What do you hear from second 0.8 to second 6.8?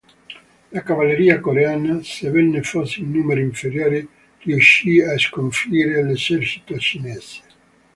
cavalleria coreana, sebbene fosse in numero inferiore, riuscì a sconfiggere l'esercito